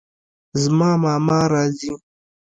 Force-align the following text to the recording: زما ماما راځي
زما 0.61 0.89
ماما 1.03 1.39
راځي 1.53 1.91